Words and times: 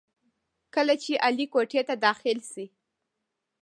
کله 0.75 0.93
چې 1.03 1.13
علي 1.25 1.45
کوټې 1.53 1.81
ته 1.87 1.95
داخل 2.05 2.37
شي، 2.51 2.65